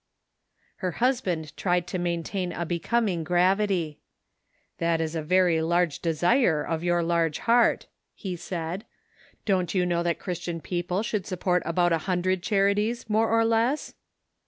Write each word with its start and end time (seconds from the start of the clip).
Her 0.77 0.93
husband 0.93 1.55
tried 1.55 1.85
to 1.85 1.99
maintain 1.99 2.51
a 2.51 2.65
becoming 2.65 3.23
gravity." 3.23 3.99
That 4.79 4.99
is 4.99 5.13
a 5.15 5.21
very 5.21 5.61
large 5.61 5.99
desire 5.99 6.63
of 6.65 6.83
your 6.83 7.03
large 7.03 7.37
heart," 7.37 7.85
he 8.15 8.35
said." 8.35 8.85
Don't 9.45 9.75
you 9.75 9.85
know 9.85 10.01
that 10.01 10.17
Chris 10.17 10.39
tian 10.39 10.59
people 10.59 11.03
should 11.03 11.27
support 11.27 11.61
about 11.67 11.93
a 11.93 11.99
hundred 12.09 12.41
charities, 12.41 13.11
more 13.11 13.29
or 13.29 13.45
less 13.45 13.93